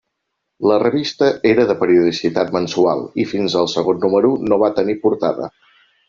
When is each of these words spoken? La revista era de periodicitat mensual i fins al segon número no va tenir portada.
La 0.69 0.75
revista 0.83 1.27
era 1.49 1.65
de 1.71 1.75
periodicitat 1.81 2.49
mensual 2.55 3.03
i 3.23 3.25
fins 3.33 3.57
al 3.61 3.69
segon 3.75 4.01
número 4.07 4.31
no 4.47 4.59
va 4.63 4.71
tenir 4.81 4.97
portada. 5.05 5.51